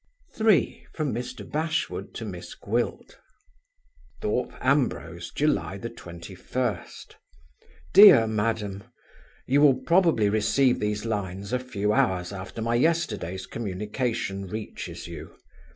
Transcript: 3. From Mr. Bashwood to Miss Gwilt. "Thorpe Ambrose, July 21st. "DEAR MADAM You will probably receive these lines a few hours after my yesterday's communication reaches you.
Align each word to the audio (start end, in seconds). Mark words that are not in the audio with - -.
3. 0.33 0.83
From 0.95 1.13
Mr. 1.13 1.47
Bashwood 1.47 2.15
to 2.15 2.25
Miss 2.25 2.55
Gwilt. 2.55 3.19
"Thorpe 4.19 4.53
Ambrose, 4.59 5.29
July 5.29 5.77
21st. 5.77 7.17
"DEAR 7.93 8.25
MADAM 8.25 8.85
You 9.45 9.61
will 9.61 9.75
probably 9.85 10.27
receive 10.27 10.79
these 10.79 11.05
lines 11.05 11.53
a 11.53 11.59
few 11.59 11.93
hours 11.93 12.33
after 12.33 12.63
my 12.63 12.73
yesterday's 12.73 13.45
communication 13.45 14.47
reaches 14.47 15.05
you. 15.05 15.35